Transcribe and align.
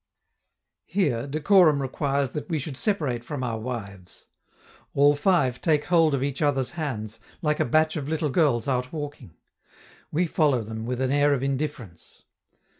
Here, 0.87 1.27
decorum 1.27 1.79
requires 1.79 2.31
that 2.31 2.49
we 2.49 2.57
should 2.57 2.75
separate 2.75 3.23
from 3.23 3.43
our 3.43 3.59
wives. 3.59 4.25
All 4.95 5.15
five 5.15 5.61
take 5.61 5.83
hold 5.83 6.15
of 6.15 6.23
each 6.23 6.41
others' 6.41 6.71
hands, 6.71 7.19
like 7.43 7.59
a 7.59 7.65
batch 7.65 7.95
of 7.95 8.09
little 8.09 8.29
girls 8.31 8.67
out 8.67 8.91
walking. 8.91 9.35
We 10.11 10.25
follow 10.25 10.63
them 10.63 10.87
with 10.87 11.01
an 11.01 11.11
air 11.11 11.35
of 11.35 11.43
indifference. 11.43 12.23